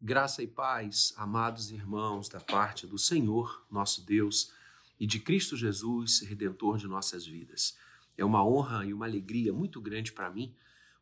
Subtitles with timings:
[0.00, 4.52] Graça e paz, amados irmãos, da parte do Senhor, nosso Deus,
[5.00, 7.78] e de Cristo Jesus, redentor de nossas vidas.
[8.14, 10.54] É uma honra e uma alegria muito grande para mim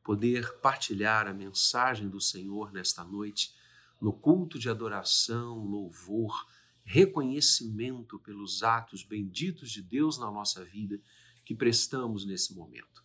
[0.05, 3.53] poder partilhar a mensagem do Senhor nesta noite,
[4.01, 6.47] no culto de adoração, louvor,
[6.85, 11.01] reconhecimento pelos atos benditos de Deus na nossa vida
[11.45, 13.03] que prestamos nesse momento.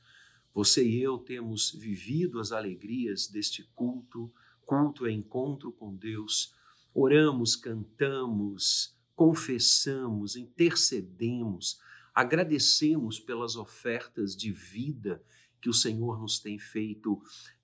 [0.53, 4.31] Você e eu temos vivido as alegrias deste culto
[4.69, 6.53] culto é encontro com Deus,
[6.93, 11.81] oramos, cantamos, confessamos, intercedemos,
[12.13, 15.23] agradecemos pelas ofertas de vida
[15.59, 17.19] que o Senhor nos tem feito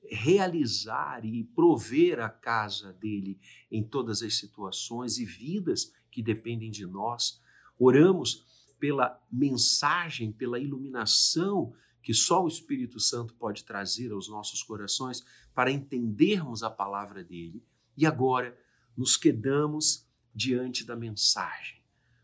[0.10, 3.40] realizar e prover a casa dele
[3.72, 7.40] em todas as situações e vidas que dependem de nós.
[7.78, 8.44] Oramos
[8.80, 11.72] pela mensagem, pela iluminação
[12.06, 17.66] que só o Espírito Santo pode trazer aos nossos corações para entendermos a palavra dele.
[17.98, 18.56] E agora
[18.96, 21.82] nos quedamos diante da mensagem,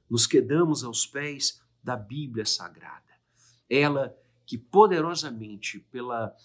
[0.07, 3.11] nos quedamos aos pés da Bíblia Sagrada.
[3.67, 4.15] Ela
[4.45, 6.35] que poderosamente, pela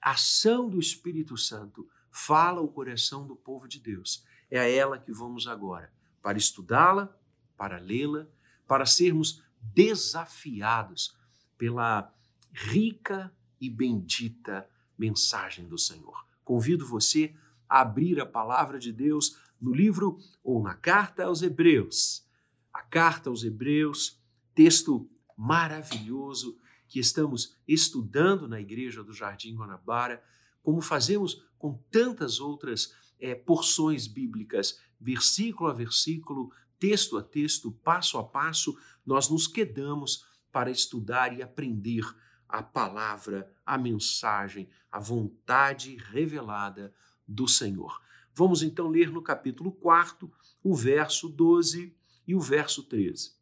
[0.00, 4.24] ação do Espírito Santo, fala o coração do povo de Deus.
[4.50, 7.14] É a ela que vamos agora para estudá-la,
[7.58, 8.26] para lê-la,
[8.66, 11.14] para sermos desafiados
[11.58, 12.15] pela
[12.56, 16.26] rica e bendita mensagem do Senhor.
[16.42, 17.34] Convido você
[17.68, 22.26] a abrir a palavra de Deus no livro ou na carta aos Hebreus.
[22.72, 24.18] A carta aos Hebreus,
[24.54, 30.22] texto maravilhoso que estamos estudando na igreja do Jardim Guanabara,
[30.62, 38.16] como fazemos com tantas outras é, porções bíblicas, versículo a versículo, texto a texto, passo
[38.16, 42.02] a passo, nós nos quedamos para estudar e aprender
[42.48, 46.92] a palavra, a mensagem, a vontade revelada
[47.26, 48.00] do Senhor.
[48.34, 50.30] Vamos então ler no capítulo 4,
[50.62, 51.94] o verso 12
[52.26, 53.32] e o verso 13.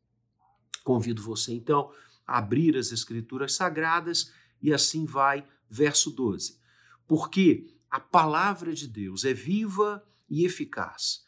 [0.83, 1.93] Convido você então
[2.27, 6.59] a abrir as Escrituras Sagradas e assim vai, verso 12.
[7.07, 11.25] Porque a palavra de Deus é viva e eficaz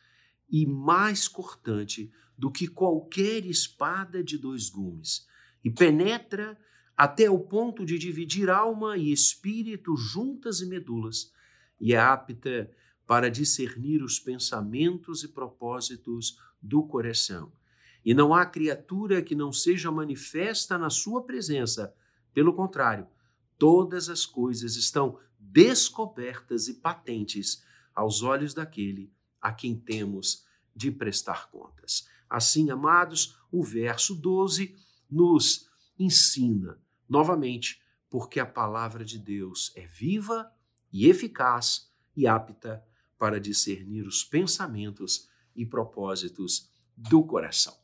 [0.49, 5.27] e mais cortante do que qualquer espada de dois gumes
[5.65, 6.59] e penetra
[6.97, 11.31] até o ponto de dividir alma e espírito juntas e medulas,
[11.79, 12.71] e é apta
[13.07, 17.53] para discernir os pensamentos e propósitos do coração.
[18.05, 21.95] E não há criatura que não seja manifesta na sua presença.
[22.33, 23.07] Pelo contrário,
[23.59, 27.63] todas as coisas estão descobertas e patentes
[27.95, 32.09] aos olhos daquele a quem temos de prestar contas.
[32.28, 34.75] Assim, amados, o verso 12
[35.11, 35.69] nos
[35.99, 36.78] ensina
[37.09, 40.50] Novamente, porque a palavra de Deus é viva
[40.93, 42.84] e eficaz e apta
[43.19, 47.77] para discernir os pensamentos e propósitos do coração.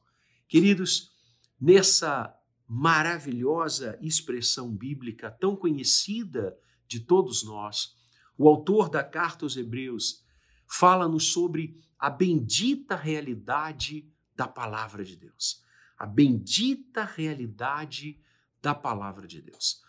[0.49, 1.12] Queridos,
[1.61, 2.34] nessa
[2.66, 6.56] maravilhosa expressão bíblica tão conhecida
[6.87, 7.97] de todos nós,
[8.37, 10.25] o autor da carta aos Hebreus
[10.66, 15.62] fala-nos sobre a bendita realidade da palavra de Deus.
[15.99, 18.19] A bendita realidade
[18.62, 19.83] da palavra de Deus.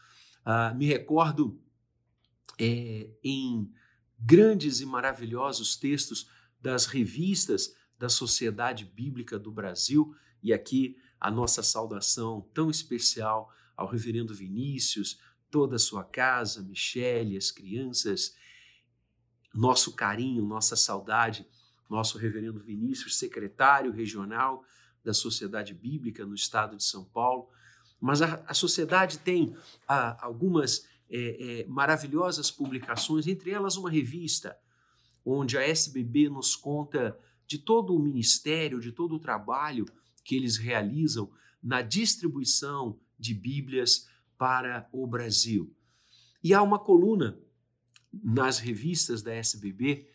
[0.45, 1.61] Uh, me recordo
[2.59, 3.71] é, em
[4.19, 6.29] grandes e maravilhosos textos
[6.59, 13.87] das revistas da Sociedade Bíblica do Brasil, e aqui a nossa saudação tão especial ao
[13.87, 15.19] reverendo Vinícius,
[15.49, 18.35] toda a sua casa, Michele, as crianças,
[19.53, 21.47] nosso carinho, nossa saudade,
[21.89, 24.65] nosso reverendo Vinícius, secretário regional
[25.03, 27.49] da Sociedade Bíblica no estado de São Paulo,
[28.03, 29.55] mas a, a sociedade tem
[29.87, 34.57] a, algumas é, é, maravilhosas publicações, entre elas uma revista,
[35.25, 39.85] onde a SBB nos conta de todo o ministério, de todo o trabalho
[40.21, 41.31] que eles realizam
[41.63, 45.73] na distribuição de Bíblias para o Brasil.
[46.43, 47.39] E há uma coluna
[48.11, 50.09] nas revistas da SBB,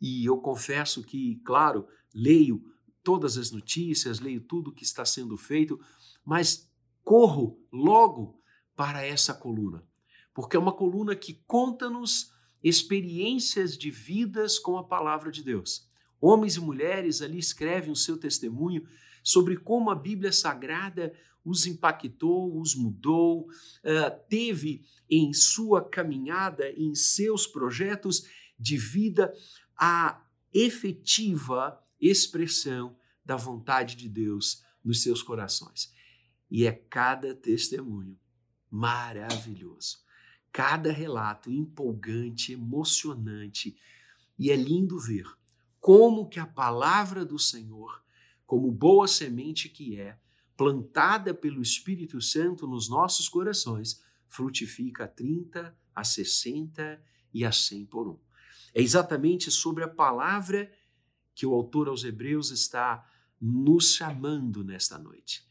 [0.00, 2.64] e eu confesso que, claro, leio
[3.02, 5.80] todas as notícias, leio tudo que está sendo feito,
[6.24, 6.70] mas
[7.04, 8.40] corro logo
[8.74, 9.86] para essa coluna,
[10.34, 12.32] porque é uma coluna que conta-nos
[12.62, 15.88] experiências de vidas com a palavra de Deus.
[16.20, 18.86] Homens e mulheres ali escrevem o seu testemunho
[19.22, 21.12] sobre como a Bíblia Sagrada
[21.44, 23.48] os impactou, os mudou,
[24.28, 28.24] teve em sua caminhada, em seus projetos
[28.56, 29.34] de vida,
[29.76, 35.92] a efetiva expressão da vontade de Deus nos seus corações.
[36.54, 38.20] E é cada testemunho
[38.70, 40.04] maravilhoso,
[40.52, 43.74] cada relato empolgante, emocionante.
[44.38, 45.24] E é lindo ver
[45.80, 48.04] como que a palavra do Senhor,
[48.44, 50.18] como boa semente que é,
[50.54, 57.02] plantada pelo Espírito Santo nos nossos corações, frutifica a 30, a 60
[57.32, 58.18] e a 100 por um.
[58.74, 60.70] É exatamente sobre a palavra
[61.34, 63.10] que o autor aos Hebreus está
[63.40, 65.50] nos chamando nesta noite.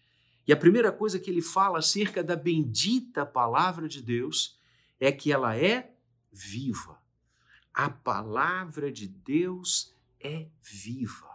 [0.52, 4.60] E a primeira coisa que ele fala acerca da bendita palavra de Deus
[5.00, 5.94] é que ela é
[6.30, 7.02] viva.
[7.74, 11.32] A palavra de Deus é viva.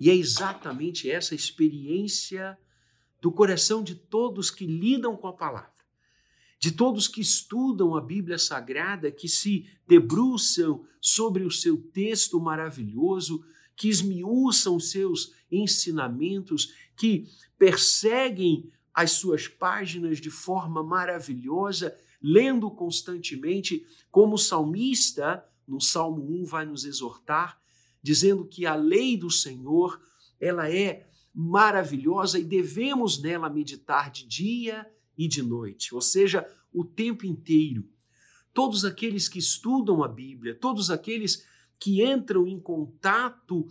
[0.00, 2.58] E é exatamente essa experiência
[3.20, 5.84] do coração de todos que lidam com a palavra,
[6.58, 13.44] de todos que estudam a Bíblia Sagrada, que se debruçam sobre o seu texto maravilhoso,
[13.76, 17.28] que esmiuçam seus ensinamentos, que
[17.58, 26.44] perseguem as suas páginas de forma maravilhosa, lendo constantemente, como o salmista, no Salmo 1,
[26.44, 27.60] vai nos exortar,
[28.02, 30.00] dizendo que a lei do Senhor,
[30.40, 36.84] ela é maravilhosa e devemos nela meditar de dia e de noite, ou seja, o
[36.84, 37.88] tempo inteiro.
[38.52, 41.46] Todos aqueles que estudam a Bíblia, todos aqueles
[41.82, 43.66] que entram em contato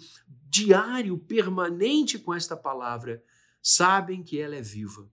[0.50, 3.24] diário, permanente com esta palavra,
[3.64, 5.10] sabem que ela é viva.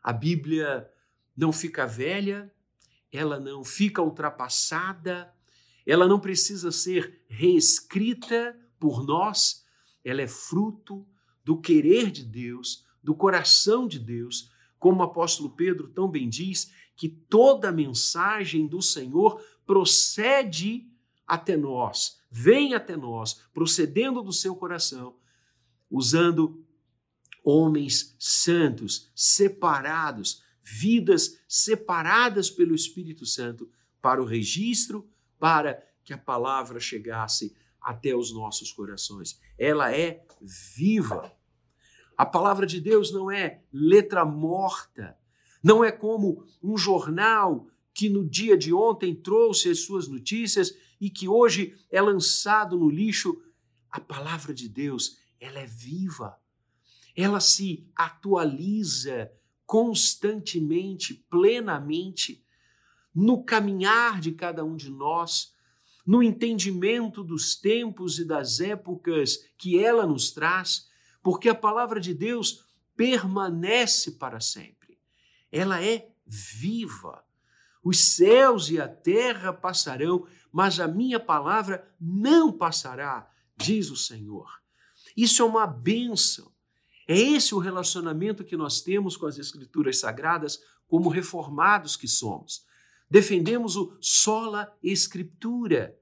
[0.00, 0.88] A Bíblia
[1.36, 2.54] não fica velha,
[3.10, 5.34] ela não fica ultrapassada,
[5.84, 9.66] ela não precisa ser reescrita por nós,
[10.04, 11.04] ela é fruto
[11.42, 14.48] do querer de Deus, do coração de Deus,
[14.78, 20.91] como o apóstolo Pedro tão bem diz, que toda mensagem do Senhor procede
[21.26, 25.16] até nós, vem até nós, procedendo do seu coração,
[25.90, 26.64] usando
[27.44, 33.68] homens santos, separados, vidas separadas pelo Espírito Santo
[34.00, 35.08] para o registro,
[35.38, 39.40] para que a palavra chegasse até os nossos corações.
[39.58, 40.24] Ela é
[40.76, 41.32] viva.
[42.16, 45.16] A palavra de Deus não é letra morta,
[45.62, 51.10] não é como um jornal que no dia de ontem trouxe as suas notícias e
[51.10, 53.42] que hoje é lançado no lixo.
[53.90, 56.38] A palavra de Deus, ela é viva.
[57.16, 59.28] Ela se atualiza
[59.66, 62.46] constantemente, plenamente,
[63.12, 65.52] no caminhar de cada um de nós,
[66.06, 70.88] no entendimento dos tempos e das épocas que ela nos traz,
[71.20, 72.64] porque a palavra de Deus
[72.96, 75.00] permanece para sempre.
[75.50, 77.24] Ela é viva.
[77.82, 84.60] Os céus e a terra passarão, mas a minha palavra não passará, diz o Senhor.
[85.16, 86.52] Isso é uma bênção.
[87.08, 92.64] É esse o relacionamento que nós temos com as Escrituras Sagradas, como reformados que somos.
[93.10, 95.98] Defendemos o sola escritura.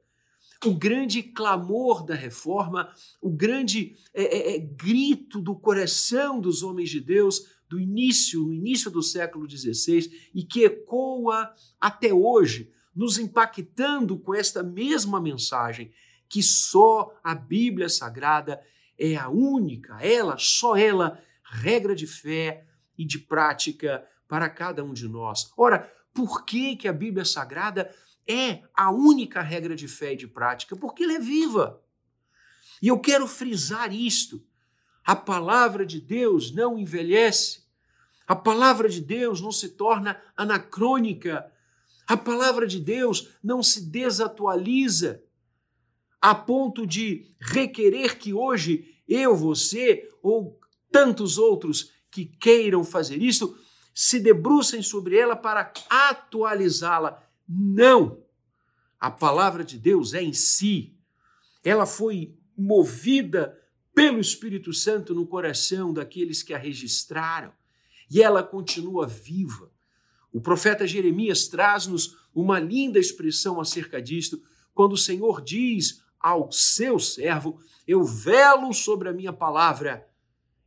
[0.64, 6.90] O grande clamor da reforma, o grande é, é, é, grito do coração dos homens
[6.90, 12.70] de Deus do início, no início do século XVI, e que ecoa até hoje,
[13.00, 15.90] nos impactando com esta mesma mensagem,
[16.28, 18.60] que só a Bíblia Sagrada
[18.98, 22.66] é a única, ela, só ela, regra de fé
[22.98, 25.50] e de prática para cada um de nós.
[25.56, 27.90] Ora, por que, que a Bíblia Sagrada
[28.28, 30.76] é a única regra de fé e de prática?
[30.76, 31.82] Porque ela é viva.
[32.82, 34.44] E eu quero frisar isto.
[35.02, 37.64] A palavra de Deus não envelhece.
[38.28, 41.50] A palavra de Deus não se torna anacrônica.
[42.10, 45.22] A palavra de Deus não se desatualiza
[46.20, 50.58] a ponto de requerer que hoje eu, você ou
[50.90, 53.56] tantos outros que queiram fazer isso
[53.94, 57.22] se debrucem sobre ela para atualizá-la.
[57.48, 58.20] Não!
[58.98, 60.92] A palavra de Deus é em si.
[61.62, 63.56] Ela foi movida
[63.94, 67.52] pelo Espírito Santo no coração daqueles que a registraram
[68.10, 69.70] e ela continua viva.
[70.32, 74.40] O profeta Jeremias traz-nos uma linda expressão acerca disto,
[74.72, 80.08] quando o Senhor diz ao seu servo: Eu velo sobre a minha palavra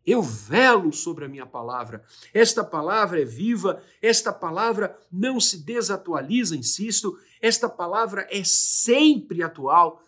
[0.05, 2.03] eu velo sobre a minha palavra.
[2.34, 10.01] Esta palavra é viva, esta palavra não se desatualiza, insisto, esta palavra é sempre atual,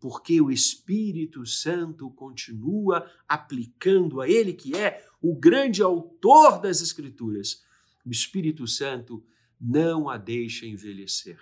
[0.00, 7.62] porque o Espírito Santo continua aplicando a Ele, que é o grande autor das Escrituras.
[8.04, 9.24] O Espírito Santo
[9.60, 11.38] não a deixa envelhecer,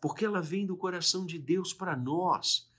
[0.00, 2.70] porque ela vem do coração de Deus para nós.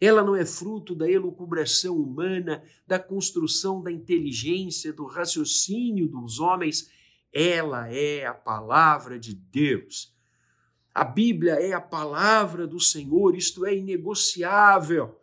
[0.00, 6.90] Ela não é fruto da elucubração humana, da construção da inteligência, do raciocínio dos homens.
[7.32, 10.14] Ela é a palavra de Deus.
[10.94, 15.20] A Bíblia é a palavra do Senhor, isto é inegociável.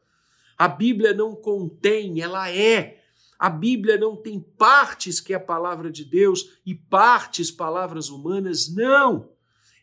[0.58, 3.01] A Bíblia não contém, ela é.
[3.42, 8.72] A Bíblia não tem partes que é a palavra de Deus e partes palavras humanas,
[8.72, 9.32] não.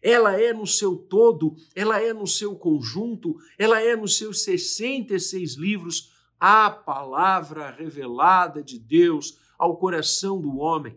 [0.00, 5.56] Ela é no seu todo, ela é no seu conjunto, ela é nos seus 66
[5.56, 10.96] livros, a palavra revelada de Deus ao coração do homem.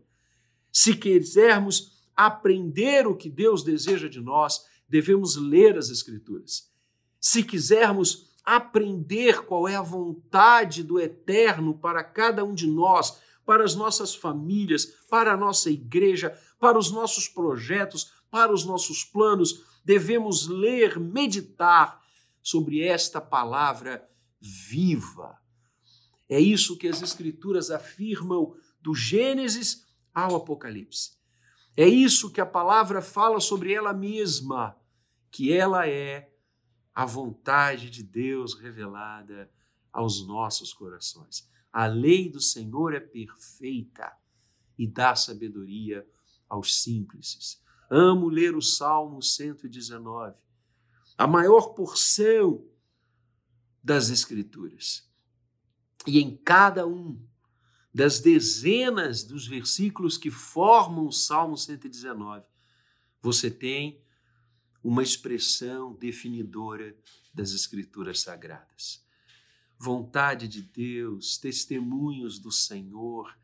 [0.72, 6.70] Se quisermos aprender o que Deus deseja de nós, devemos ler as Escrituras.
[7.20, 13.63] Se quisermos aprender qual é a vontade do Eterno para cada um de nós, para
[13.63, 19.65] as nossas famílias, para a nossa igreja, para os nossos projetos, para os nossos planos,
[19.83, 22.01] devemos ler, meditar
[22.41, 24.07] sobre esta palavra
[24.39, 25.38] viva.
[26.29, 31.12] É isso que as Escrituras afirmam do Gênesis ao Apocalipse.
[31.75, 34.77] É isso que a palavra fala sobre ela mesma,
[35.29, 36.31] que ela é
[36.93, 39.50] a vontade de Deus revelada
[39.91, 41.50] aos nossos corações.
[41.71, 44.12] A lei do Senhor é perfeita
[44.77, 46.07] e dá sabedoria
[46.50, 47.62] aos simples.
[47.89, 50.36] Amo ler o Salmo 119,
[51.17, 52.65] a maior porção
[53.83, 55.10] das Escrituras.
[56.05, 57.21] E em cada um
[57.93, 62.45] das dezenas dos versículos que formam o Salmo 119,
[63.21, 64.01] você tem
[64.84, 66.96] uma expressão definidora
[67.34, 69.04] das Escrituras Sagradas.
[69.78, 73.36] Vontade de Deus, testemunhos do Senhor,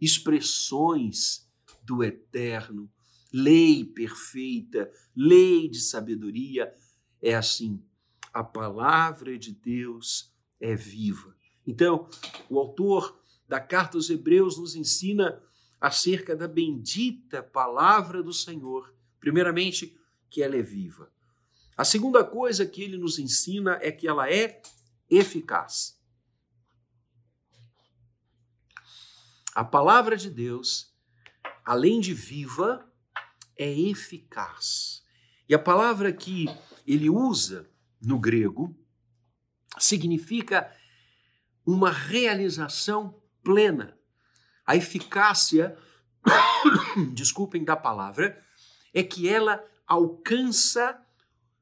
[0.00, 1.48] expressões
[1.82, 2.90] do Eterno
[3.32, 6.72] lei perfeita, lei de sabedoria.
[7.20, 7.82] É assim,
[8.32, 11.34] a palavra de Deus é viva.
[11.66, 12.08] Então,
[12.50, 13.18] o autor
[13.48, 15.40] da carta aos Hebreus nos ensina
[15.80, 18.94] acerca da bendita palavra do Senhor.
[19.18, 19.96] Primeiramente,
[20.32, 21.12] que ela é viva.
[21.76, 24.62] A segunda coisa que ele nos ensina é que ela é
[25.10, 26.00] eficaz.
[29.54, 30.90] A palavra de Deus,
[31.62, 32.90] além de viva,
[33.58, 35.04] é eficaz.
[35.46, 36.46] E a palavra que
[36.86, 37.70] ele usa
[38.00, 38.74] no grego
[39.78, 40.74] significa
[41.66, 43.98] uma realização plena.
[44.66, 45.76] A eficácia,
[47.12, 48.42] desculpem da palavra,
[48.94, 49.62] é que ela
[49.92, 50.98] alcança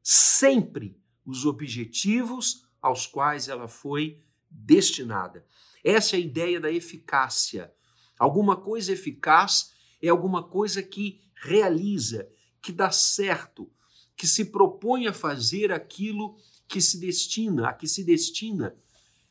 [0.03, 0.97] sempre
[1.27, 5.45] os objetivos aos quais ela foi destinada.
[5.85, 7.73] Essa é a ideia da eficácia.
[8.17, 12.29] Alguma coisa eficaz é alguma coisa que realiza,
[12.63, 13.69] que dá certo,
[14.17, 16.37] que se propõe a fazer aquilo
[16.69, 18.77] que se destina, a que se destina.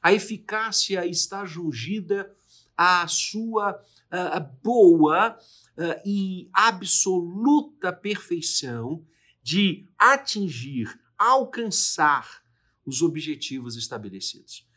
[0.02, 2.36] A eficácia está jungida
[2.76, 3.82] à sua
[4.62, 5.38] boa
[6.06, 9.06] e absoluta perfeição
[9.42, 12.42] de atingir, alcançar
[12.86, 14.68] os objetivos estabelecidos.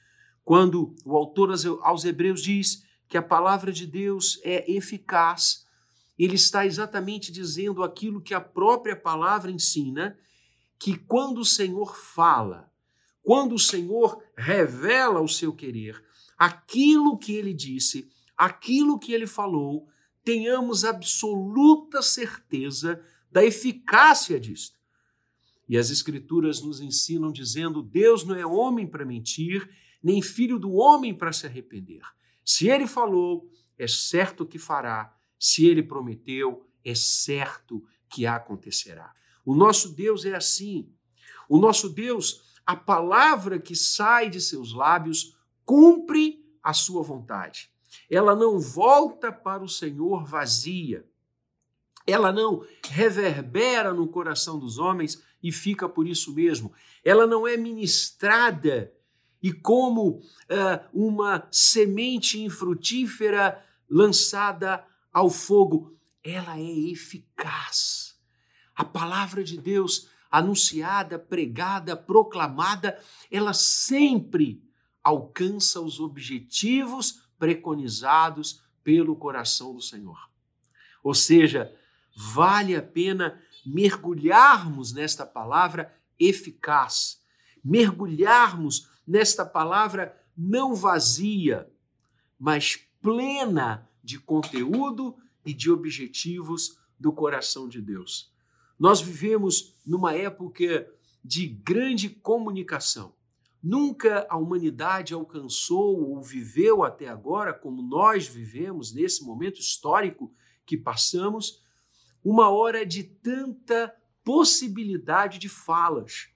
[0.45, 1.51] Quando o autor
[1.83, 5.67] aos Hebreus diz que a palavra de Deus é eficaz,
[6.19, 10.19] ele está exatamente dizendo aquilo que a própria palavra ensina,
[10.79, 12.71] que quando o Senhor fala,
[13.23, 16.03] quando o Senhor revela o seu querer,
[16.37, 19.89] aquilo que ele disse, aquilo que ele falou,
[20.25, 24.81] tenhamos absoluta certeza da eficácia disto.
[25.69, 29.69] E as Escrituras nos ensinam dizendo: Deus não é homem para mentir,
[30.03, 32.03] nem filho do homem para se arrepender.
[32.45, 33.49] Se ele falou,
[33.79, 39.13] é certo que fará se ele prometeu, é certo que acontecerá.
[39.45, 40.89] O nosso Deus é assim.
[41.49, 47.72] O nosso Deus, a palavra que sai de seus lábios cumpre a sua vontade.
[48.13, 51.03] Ela não volta para o Senhor vazia.
[52.07, 56.75] Ela não reverbera no coração dos homens e fica por isso mesmo.
[57.03, 58.93] Ela não é ministrada
[59.43, 60.23] e como uh,
[60.93, 68.15] uma semente infrutífera lançada ao fogo, ela é eficaz.
[68.77, 73.01] A palavra de Deus, anunciada, pregada, proclamada,
[73.31, 74.63] ela sempre
[75.03, 80.31] alcança os objetivos preconizados pelo coração do Senhor.
[81.03, 81.77] Ou seja,
[82.17, 87.21] vale a pena mergulharmos nesta palavra eficaz,
[87.65, 91.69] mergulharmos nesta palavra não vazia,
[92.39, 98.33] mas plena de conteúdo e de objetivos do coração de Deus.
[98.79, 100.89] Nós vivemos numa época
[101.25, 103.13] de grande comunicação.
[103.63, 110.35] Nunca a humanidade alcançou ou viveu até agora, como nós vivemos nesse momento histórico
[110.67, 111.63] que passamos,
[112.25, 116.29] uma hora de tanta possibilidade de falas.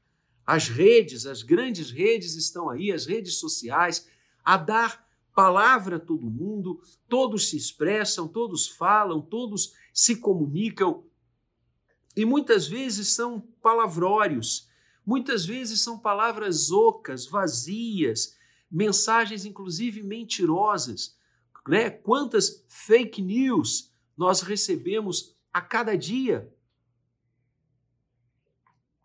[0.47, 4.09] As redes, as grandes redes estão aí, as redes sociais,
[4.45, 5.05] a dar
[5.35, 11.05] palavra a todo mundo, todos se expressam, todos falam, todos se comunicam.
[12.17, 14.66] E muitas vezes são palavrórios,
[15.07, 18.37] muitas vezes são palavras ocas, vazias,
[18.71, 21.17] mensagens inclusive mentirosas.
[21.69, 21.89] Né?
[21.89, 26.53] Quantas fake news nós recebemos a cada dia?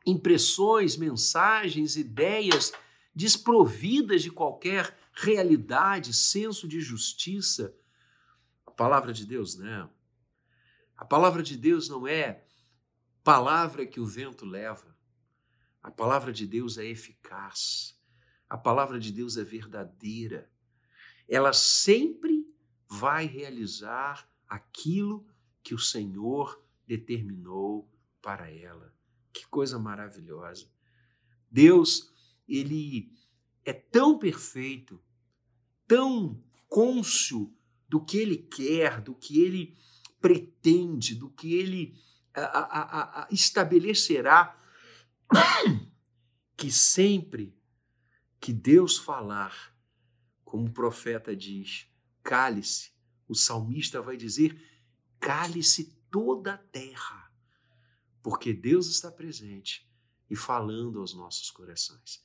[0.06, 2.74] Impressões, mensagens, ideias
[3.14, 7.76] desprovidas de qualquer realidade, senso de justiça.
[8.66, 9.92] A palavra de Deus não.
[10.98, 12.44] A palavra de Deus não é
[13.24, 14.96] palavra que o vento leva.
[15.82, 18.00] A palavra de Deus é eficaz.
[18.50, 20.50] A palavra de Deus é verdadeira.
[21.28, 22.46] Ela sempre
[22.88, 25.26] vai realizar aquilo
[25.64, 27.90] que o Senhor determinou
[28.22, 28.94] para ela.
[29.32, 30.70] Que coisa maravilhosa.
[31.50, 32.12] Deus,
[32.48, 33.12] ele
[33.64, 35.02] é tão perfeito,
[35.88, 37.54] tão cônscio
[37.88, 39.78] do que ele quer, do que ele
[40.20, 42.00] pretende, do que ele
[42.34, 44.58] a, a, a, estabelecerá,
[46.58, 47.58] que sempre
[48.40, 49.76] que Deus falar,
[50.44, 51.88] como o profeta diz,
[52.24, 52.92] cale-se,
[53.28, 54.60] o salmista vai dizer,
[55.20, 57.32] cale-se toda a terra,
[58.22, 59.90] porque Deus está presente
[60.30, 62.24] e falando aos nossos corações.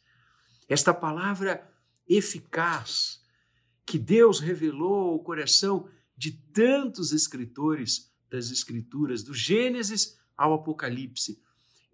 [0.69, 1.73] Esta palavra
[2.09, 3.23] eficaz
[3.85, 11.41] que Deus revelou ao coração de tantos escritores das Escrituras, do Gênesis ao Apocalipse,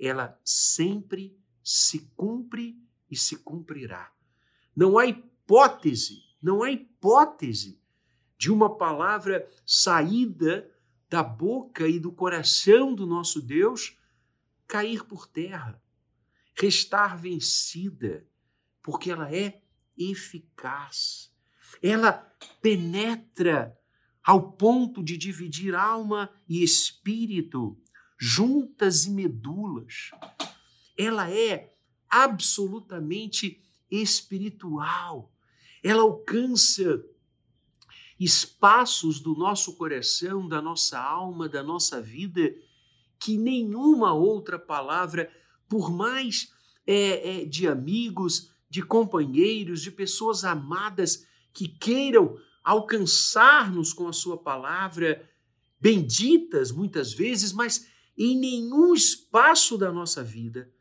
[0.07, 2.77] ela sempre se cumpre
[3.11, 4.13] e se cumprirá.
[4.75, 7.81] Não há hipótese, não há hipótese
[8.37, 10.69] de uma palavra saída
[11.09, 13.97] da boca e do coração do nosso Deus
[14.67, 15.81] cair por terra,
[16.55, 18.27] restar vencida,
[18.83, 19.63] porque ela é
[19.97, 21.31] eficaz.
[21.83, 22.13] Ela
[22.61, 23.79] penetra
[24.25, 27.79] ao ponto de dividir alma e espírito,
[28.25, 30.13] juntas e medulas.
[30.97, 31.75] Ela é
[32.09, 35.35] absolutamente espiritual.
[35.83, 37.05] Ela alcança
[38.21, 42.55] espaços do nosso coração, da nossa alma, da nossa vida,
[43.19, 45.29] que nenhuma outra palavra,
[45.69, 46.53] por mais
[46.87, 54.39] é, é, de amigos, de companheiros, de pessoas amadas que queiram alcançar-nos com a Sua
[54.39, 55.29] palavra,
[55.81, 60.73] benditas muitas vezes, mas em nenhum espaço da nossa vida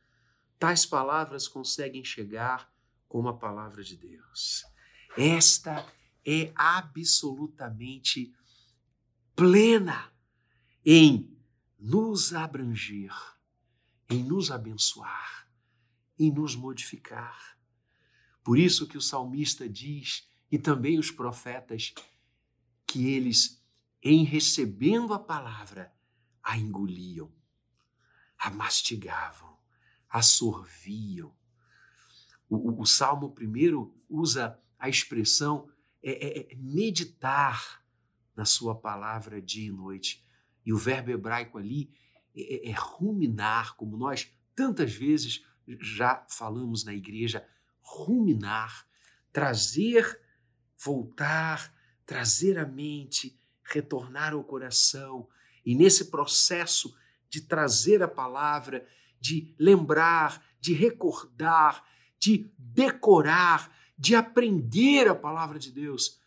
[0.60, 2.72] tais palavras conseguem chegar
[3.08, 4.64] como a palavra de Deus.
[5.18, 5.86] Esta
[6.26, 8.34] é absolutamente
[9.36, 10.12] plena
[10.86, 11.36] em
[11.80, 13.14] nos abranger,
[14.10, 15.50] em nos abençoar,
[16.18, 17.58] em nos modificar.
[18.44, 21.94] Por isso que o salmista diz, e também os profetas,
[22.86, 23.64] que eles,
[24.04, 25.92] em recebendo a palavra,
[26.44, 27.32] a engoliam,
[28.38, 29.58] a mastigavam,
[30.10, 31.34] a sorviam.
[32.50, 35.70] O, o, o Salmo primeiro usa a expressão
[36.04, 37.84] é, é, é meditar
[38.36, 40.26] na sua palavra dia e noite.
[40.66, 41.94] E o verbo hebraico ali
[42.36, 45.46] é, é, é ruminar, como nós tantas vezes
[45.80, 47.48] já falamos na igreja,
[47.82, 48.86] ruminar,
[49.32, 50.20] trazer,
[50.78, 51.74] voltar,
[52.06, 55.28] trazer à mente, retornar ao coração.
[55.66, 56.96] E nesse processo
[57.30, 58.86] de trazer a palavra,
[59.20, 61.84] de lembrar, de recordar,
[62.20, 66.20] de decorar, de aprender a palavra de Deus,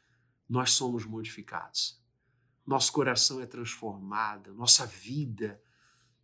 [0.49, 2.01] nós somos modificados.
[2.67, 5.63] Nosso coração é transformado, nossa vida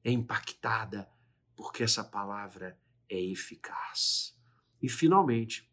[0.03, 1.11] é impactada,
[1.55, 4.35] porque essa palavra é eficaz.
[4.81, 5.71] E, finalmente,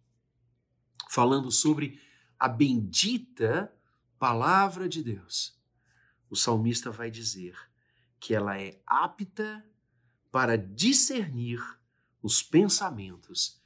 [1.09, 2.01] falando sobre
[2.37, 3.73] a bendita
[4.19, 5.56] palavra de Deus,
[6.29, 7.57] o salmista vai dizer
[8.19, 9.65] que ela é apta
[10.31, 11.59] para discernir
[12.21, 13.61] os pensamentos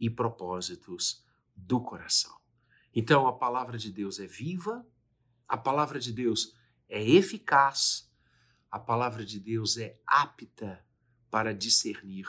[0.00, 1.24] e propósitos
[1.54, 2.36] do coração.
[2.94, 4.86] Então, a palavra de Deus é viva,
[5.46, 6.54] a palavra de Deus
[6.88, 8.10] é eficaz,
[8.70, 10.84] a palavra de Deus é apta
[11.30, 12.26] para discernir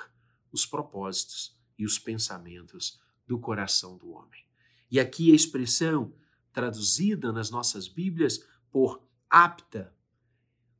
[0.52, 4.45] os propósitos e os pensamentos do coração do homem.
[4.89, 6.13] E aqui a expressão
[6.52, 9.93] traduzida nas nossas Bíblias por apta,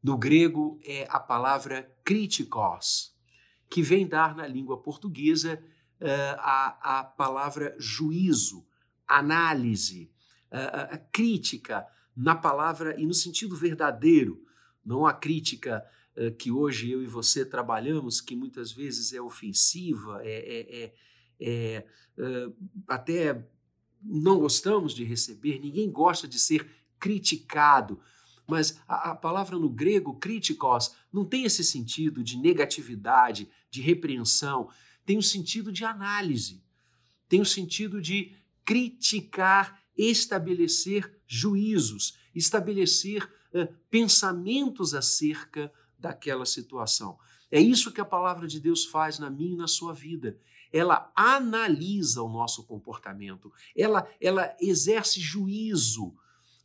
[0.04, 3.16] no grego é a palavra kritikos,
[3.70, 5.62] que vem dar na língua portuguesa
[6.00, 6.06] uh,
[6.38, 8.66] a, a palavra juízo,
[9.08, 10.12] análise,
[10.52, 14.44] uh, uh, crítica, na palavra e no sentido verdadeiro,
[14.84, 20.22] não a crítica uh, que hoje eu e você trabalhamos, que muitas vezes é ofensiva,
[20.24, 20.94] é, é, é,
[21.40, 21.88] é
[22.88, 23.46] até
[24.02, 28.00] não gostamos de receber, ninguém gosta de ser criticado.
[28.48, 34.70] Mas a, a palavra no grego, críticos, não tem esse sentido de negatividade, de repreensão,
[35.06, 36.64] tem o sentido de análise,
[37.28, 47.18] tem o sentido de criticar, estabelecer juízos, estabelecer uh, pensamentos acerca daquela situação.
[47.52, 50.38] É isso que a palavra de Deus faz na minha e na sua vida.
[50.72, 56.14] Ela analisa o nosso comportamento, ela, ela exerce juízo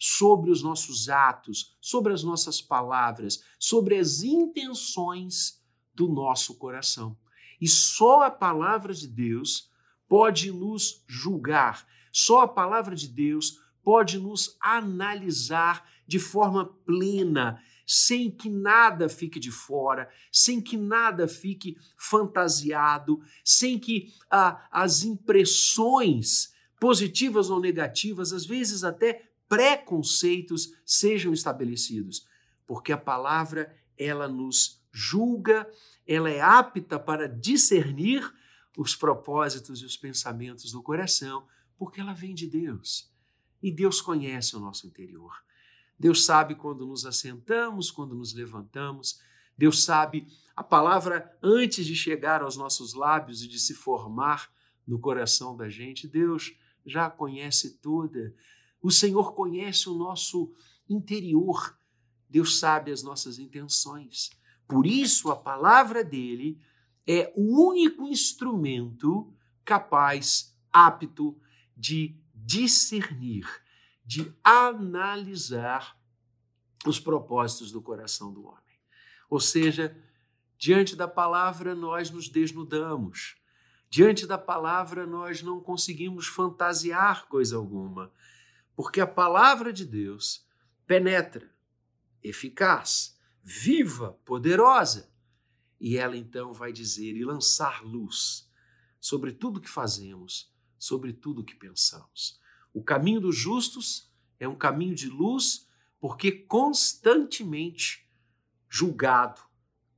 [0.04, 5.62] sobre os nossos atos, sobre as nossas palavras, sobre as intenções
[5.94, 7.16] do nosso coração.
[7.60, 9.70] E só a palavra de Deus
[10.08, 18.28] pode nos julgar, só a palavra de Deus pode nos analisar de forma plena, sem
[18.28, 26.52] que nada fique de fora, sem que nada fique fantasiado, sem que ah, as impressões,
[26.80, 32.26] positivas ou negativas, às vezes até preconceitos, sejam estabelecidos.
[32.66, 35.70] Porque a palavra, ela nos julga,
[36.06, 38.32] ela é apta para discernir
[38.78, 43.12] os propósitos e os pensamentos do coração, porque ela vem de Deus.
[43.62, 45.44] E Deus conhece o nosso interior.
[45.98, 49.20] Deus sabe quando nos assentamos, quando nos levantamos.
[49.54, 54.50] Deus sabe a palavra antes de chegar aos nossos lábios e de se formar
[54.86, 56.08] no coração da gente.
[56.08, 58.34] Deus já a conhece toda.
[58.82, 60.52] O Senhor conhece o nosso
[60.88, 61.78] interior.
[62.28, 64.30] Deus sabe as nossas intenções.
[64.66, 66.60] Por isso, a palavra dele
[67.06, 69.32] é o único instrumento
[69.64, 71.38] capaz, apto
[71.76, 73.46] de discernir,
[74.04, 75.96] de analisar
[76.84, 78.62] os propósitos do coração do homem.
[79.30, 79.96] Ou seja,
[80.58, 83.36] diante da palavra nós nos desnudamos.
[83.88, 88.12] Diante da palavra nós não conseguimos fantasiar coisa alguma,
[88.74, 90.46] porque a palavra de Deus
[90.86, 91.50] penetra,
[92.22, 95.12] eficaz, viva, poderosa,
[95.80, 98.48] e ela então vai dizer e lançar luz
[99.00, 102.40] sobre tudo que fazemos, sobre tudo que pensamos.
[102.72, 105.68] O caminho dos justos é um caminho de luz,
[106.00, 108.08] porque constantemente
[108.68, 109.40] julgado,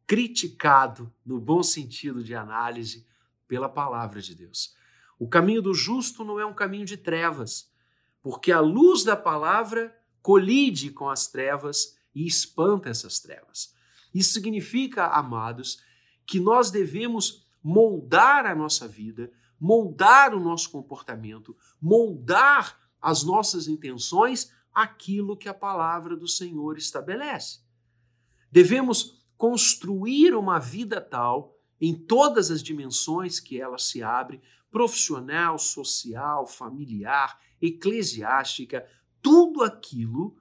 [0.07, 3.07] criticado, no bom sentido de análise,
[3.47, 4.75] pela palavra de Deus.
[5.19, 7.71] O caminho do justo não é um caminho de trevas,
[8.25, 13.75] porque a luz da palavra colide com as trevas e espanta essas trevas.
[14.15, 15.83] Isso significa, amados,
[16.27, 24.51] que nós devemos moldar a nossa vida, moldar o nosso comportamento, moldar as nossas intenções
[24.73, 27.61] aquilo que a palavra do Senhor estabelece.
[28.51, 36.47] Devemos construir uma vida tal em todas as dimensões que ela se abre profissional, social,
[36.47, 38.87] familiar, eclesiástica,
[39.21, 40.37] tudo aquilo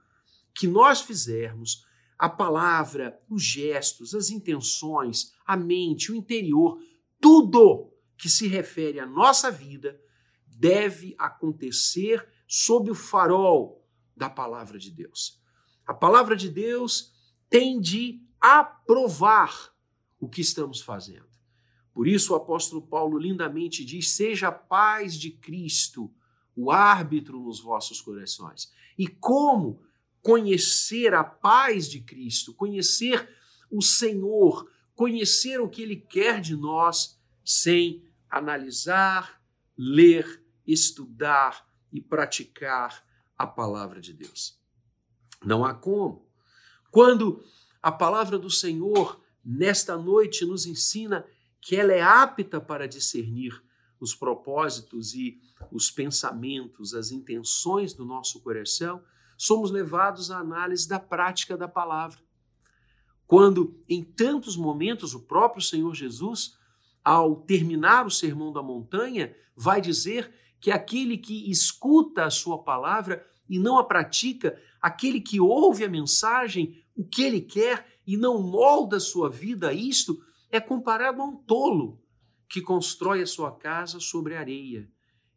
[0.53, 1.85] que nós fizermos,
[2.17, 6.79] a palavra, os gestos, as intenções, a mente, o interior,
[7.19, 9.99] tudo que se refere à nossa vida
[10.45, 15.41] deve acontecer sob o farol da palavra de Deus.
[15.85, 17.11] A palavra de Deus
[17.49, 19.73] tem de aprovar
[20.19, 21.27] o que estamos fazendo.
[21.93, 26.13] Por isso o apóstolo Paulo lindamente diz: seja a paz de Cristo
[26.55, 28.71] o árbitro nos vossos corações.
[28.97, 29.81] E como
[30.21, 33.29] conhecer a paz de Cristo, conhecer
[33.69, 39.41] o Senhor, conhecer o que Ele quer de nós, sem analisar,
[39.77, 43.05] ler, estudar e praticar
[43.37, 44.59] a palavra de Deus.
[45.43, 46.27] Não há como.
[46.91, 47.43] Quando
[47.81, 51.25] a palavra do Senhor, nesta noite, nos ensina
[51.59, 53.62] que ela é apta para discernir
[54.03, 55.39] os propósitos e
[55.71, 59.01] os pensamentos, as intenções do nosso coração,
[59.37, 62.19] somos levados à análise da prática da palavra.
[63.25, 66.57] Quando, em tantos momentos, o próprio Senhor Jesus,
[67.03, 73.25] ao terminar o Sermão da Montanha, vai dizer que aquele que escuta a sua palavra
[73.49, 78.41] e não a pratica, aquele que ouve a mensagem, o que ele quer e não
[78.41, 82.02] molda a sua vida a isto, é comparado a um tolo
[82.53, 84.87] que constrói a sua casa sobre areia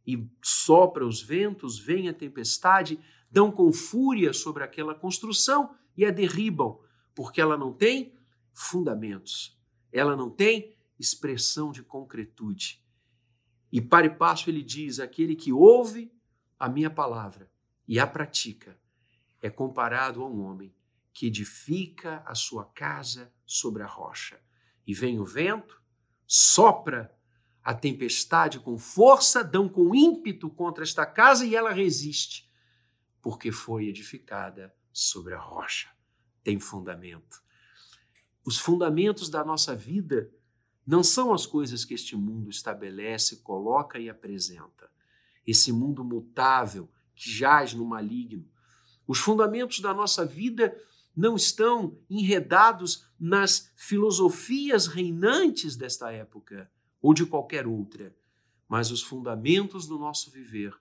[0.06, 3.00] e sopra os ventos, vem a tempestade,
[3.30, 6.78] dão com fúria sobre aquela construção e a derribam,
[7.14, 8.14] porque ela não tem
[8.52, 9.58] fundamentos,
[9.90, 12.84] ela não tem expressão de concretude.
[13.72, 16.12] E para e passo ele diz: aquele que ouve
[16.58, 17.50] a minha palavra
[17.88, 18.78] e a pratica
[19.40, 20.70] é comparado a um homem
[21.14, 24.38] que edifica a sua casa sobre a rocha.
[24.86, 25.85] E vem o vento,
[26.26, 27.14] sopra
[27.62, 32.50] a tempestade com força, dão com ímpeto contra esta casa e ela resiste,
[33.20, 35.88] porque foi edificada sobre a rocha.
[36.44, 37.42] Tem fundamento.
[38.44, 40.32] Os fundamentos da nossa vida
[40.86, 44.88] não são as coisas que este mundo estabelece, coloca e apresenta.
[45.44, 48.48] Esse mundo mutável que jaz no maligno.
[49.08, 50.80] Os fundamentos da nossa vida
[51.16, 58.14] não estão enredados nas filosofias reinantes desta época ou de qualquer outra,
[58.68, 60.74] mas os fundamentos do nosso viver,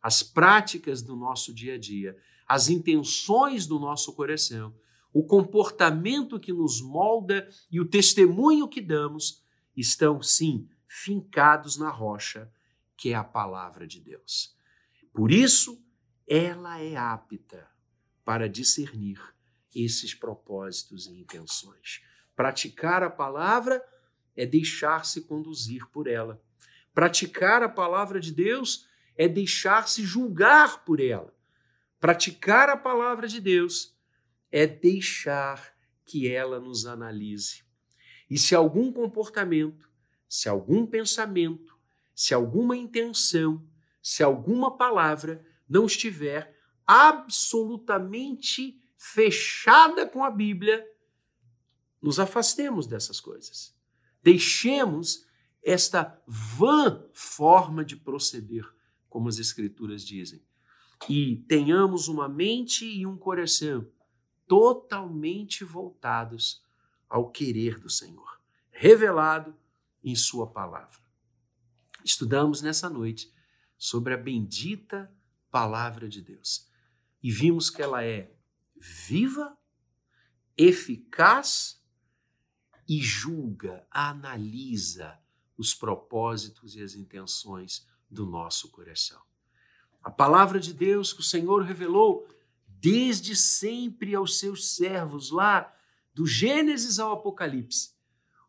[0.00, 2.16] as práticas do nosso dia a dia,
[2.48, 4.74] as intenções do nosso coração,
[5.12, 9.42] o comportamento que nos molda e o testemunho que damos
[9.76, 12.50] estão, sim, fincados na rocha,
[12.96, 14.56] que é a palavra de Deus.
[15.12, 15.82] Por isso,
[16.26, 17.68] ela é apta
[18.24, 19.20] para discernir
[19.74, 22.02] esses propósitos e intenções.
[22.34, 23.84] Praticar a palavra
[24.36, 26.42] é deixar-se conduzir por ela.
[26.94, 31.34] Praticar a palavra de Deus é deixar-se julgar por ela.
[32.00, 33.96] Praticar a palavra de Deus
[34.50, 37.62] é deixar que ela nos analise.
[38.28, 39.88] E se algum comportamento,
[40.28, 41.78] se algum pensamento,
[42.14, 43.64] se alguma intenção,
[44.02, 50.88] se alguma palavra não estiver absolutamente fechada com a Bíblia,
[52.00, 53.76] nos afastemos dessas coisas.
[54.22, 55.26] Deixemos
[55.60, 58.64] esta vã forma de proceder,
[59.08, 60.40] como as Escrituras dizem,
[61.08, 63.90] e tenhamos uma mente e um coração
[64.46, 66.64] totalmente voltados
[67.08, 69.52] ao querer do Senhor, revelado
[70.04, 71.00] em Sua palavra.
[72.04, 73.34] Estudamos nessa noite
[73.76, 75.12] sobre a bendita
[75.50, 76.70] palavra de Deus
[77.20, 78.32] e vimos que ela é
[78.82, 79.56] viva,
[80.56, 81.80] eficaz
[82.88, 85.16] e julga, analisa
[85.56, 89.22] os propósitos e as intenções do nosso coração.
[90.02, 92.26] A palavra de Deus que o Senhor revelou
[92.66, 95.72] desde sempre aos seus servos, lá
[96.12, 97.92] do Gênesis ao Apocalipse,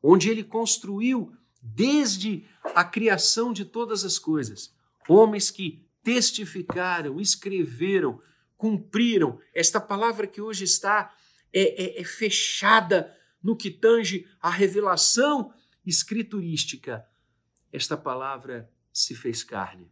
[0.02, 2.44] onde ele construiu desde
[2.74, 4.74] a criação de todas as coisas,
[5.08, 8.20] homens que testificaram, escreveram,
[8.58, 11.16] cumpriram esta palavra que hoje está
[11.52, 15.54] é, é, é fechada no que tange à revelação
[15.86, 17.06] escriturística.
[17.72, 19.92] Esta palavra se fez carne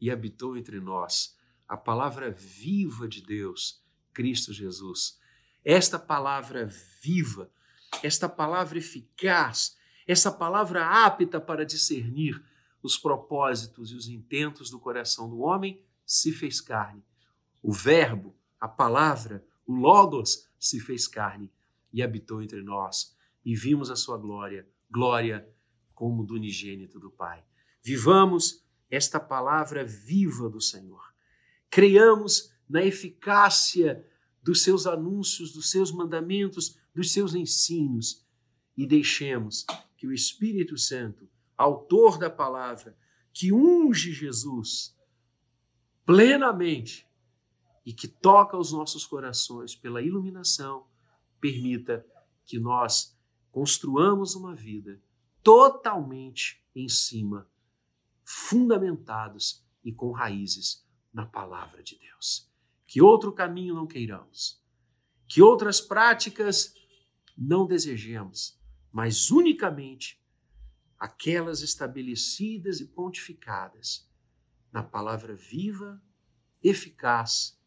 [0.00, 1.36] e habitou entre nós.
[1.68, 5.18] A palavra viva de Deus, Cristo Jesus.
[5.64, 6.66] Esta palavra
[7.02, 7.50] viva,
[8.02, 12.42] esta palavra eficaz, essa palavra apta para discernir
[12.82, 17.04] os propósitos e os intentos do coração do homem, se fez carne
[17.62, 21.50] o Verbo, a palavra, o Logos se fez carne
[21.92, 25.48] e habitou entre nós, e vimos a sua glória, glória
[25.94, 27.44] como do unigênito do Pai.
[27.82, 31.02] Vivamos esta palavra viva do Senhor.
[31.70, 34.04] Creiamos na eficácia
[34.42, 38.26] dos seus anúncios, dos seus mandamentos, dos seus ensinos
[38.78, 39.66] e deixemos
[39.96, 42.96] que o Espírito Santo, autor da palavra,
[43.32, 44.96] que unge Jesus
[46.06, 47.07] plenamente,
[47.88, 50.86] e que toca os nossos corações pela iluminação,
[51.40, 52.06] permita
[52.44, 53.18] que nós
[53.50, 55.00] construamos uma vida
[55.42, 57.50] totalmente em cima,
[58.22, 62.52] fundamentados e com raízes na palavra de Deus.
[62.86, 64.62] Que outro caminho não queiramos,
[65.26, 66.74] que outras práticas
[67.34, 68.60] não desejemos,
[68.92, 70.22] mas unicamente
[70.98, 74.06] aquelas estabelecidas e pontificadas
[74.70, 76.02] na palavra viva,
[76.62, 77.57] eficaz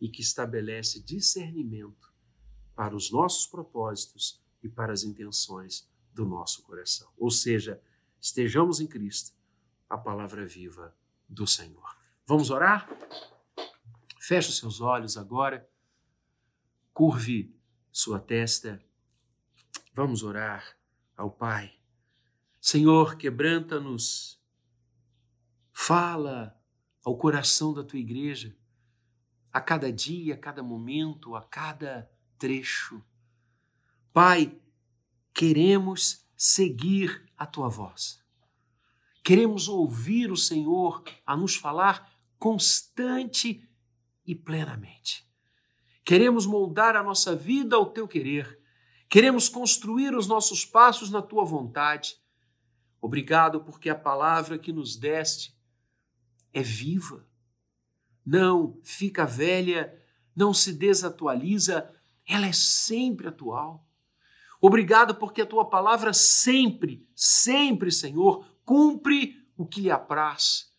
[0.00, 2.12] e que estabelece discernimento
[2.74, 7.10] para os nossos propósitos e para as intenções do nosso coração.
[7.16, 7.80] Ou seja,
[8.20, 9.34] estejamos em Cristo,
[9.88, 10.94] a palavra viva
[11.28, 11.96] do Senhor.
[12.26, 12.88] Vamos orar?
[14.20, 15.68] Feche os seus olhos agora,
[16.92, 17.54] curve
[17.92, 18.82] sua testa.
[19.94, 20.76] Vamos orar
[21.16, 21.74] ao Pai.
[22.60, 24.42] Senhor, quebranta-nos,
[25.72, 26.60] fala
[27.04, 28.56] ao coração da tua igreja
[29.56, 33.02] a cada dia, a cada momento, a cada trecho.
[34.12, 34.54] Pai,
[35.32, 38.22] queremos seguir a tua voz.
[39.24, 42.06] Queremos ouvir o Senhor a nos falar
[42.38, 43.66] constante
[44.26, 45.26] e plenamente.
[46.04, 48.60] Queremos moldar a nossa vida ao teu querer.
[49.08, 52.20] Queremos construir os nossos passos na tua vontade.
[53.00, 55.58] Obrigado porque a palavra que nos deste
[56.52, 57.26] é viva
[58.26, 59.96] não fica velha,
[60.34, 61.88] não se desatualiza,
[62.26, 63.86] ela é sempre atual.
[64.60, 70.72] Obrigado porque a tua palavra sempre, sempre, Senhor, cumpre o que lhe apraz,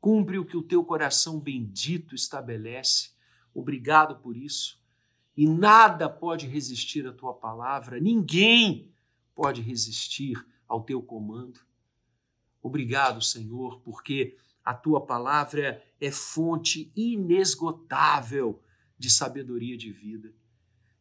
[0.00, 3.10] cumpre o que o teu coração bendito estabelece.
[3.52, 4.80] Obrigado por isso.
[5.36, 8.92] E nada pode resistir à tua palavra, ninguém
[9.34, 11.60] pode resistir ao teu comando.
[12.62, 18.62] Obrigado, Senhor, porque a tua palavra é fonte inesgotável
[18.98, 20.32] de sabedoria de vida.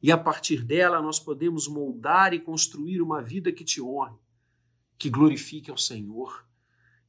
[0.02, 4.18] E a partir dela nós podemos moldar e construir uma vida que te honre,
[4.98, 6.46] que glorifique ao Senhor,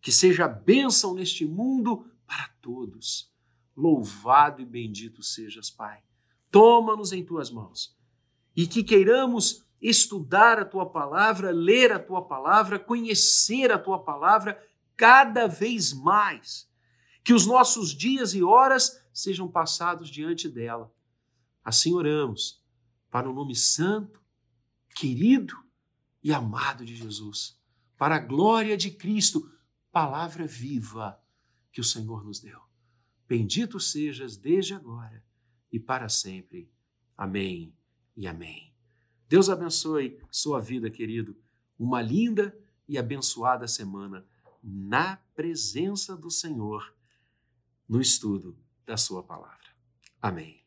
[0.01, 3.33] que seja bênção neste mundo para todos.
[3.75, 6.03] Louvado e bendito sejas, Pai.
[6.51, 7.97] Toma-nos em tuas mãos
[8.55, 14.63] e que queiramos estudar a tua palavra, ler a tua palavra, conhecer a tua palavra
[15.03, 16.71] cada vez mais.
[17.25, 20.95] Que os nossos dias e horas sejam passados diante dela.
[21.65, 22.63] Assim oramos
[23.11, 24.23] para o nome santo,
[24.95, 25.57] querido
[26.23, 27.61] e amado de Jesus,
[27.99, 29.51] para a glória de Cristo,
[29.91, 31.21] palavra viva
[31.73, 32.61] que o Senhor nos deu.
[33.27, 35.25] Bendito sejas desde agora
[35.73, 36.71] e para sempre.
[37.17, 37.77] Amém
[38.17, 38.73] e amém.
[39.29, 41.37] Deus abençoe sua vida, querido.
[41.77, 42.57] Uma linda
[42.89, 44.25] e abençoada semana
[44.63, 46.95] na presença do Senhor,
[47.89, 49.69] no estudo da Sua palavra.
[50.21, 50.62] Amém.